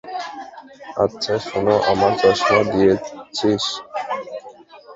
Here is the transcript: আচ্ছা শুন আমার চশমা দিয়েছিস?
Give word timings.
আচ্ছা 1.03 1.33
শুন 1.45 1.65
আমার 1.91 2.11
চশমা 2.21 2.59
দিয়েছিস? 2.71 3.63